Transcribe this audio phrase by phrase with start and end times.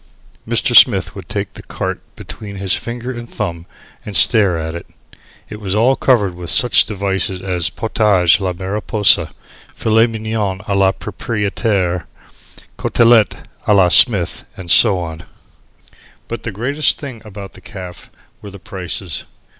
[0.47, 0.75] Mr.
[0.75, 3.67] Smith would take the carte between his finger and thumb
[4.03, 4.87] and stare at it.
[5.47, 9.31] It was all covered with such devices as Potage la Mariposa
[9.75, 12.05] Filet Mignon a la proprietaire
[12.79, 15.21] Cotellete a la Smith, and so on.
[16.27, 18.09] But the greatest thing about the caff
[18.41, 19.25] were the prices.